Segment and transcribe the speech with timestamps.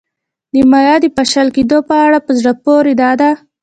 [0.53, 3.31] د مایا د پاشل کېدو په اړه په زړه پورې دا ده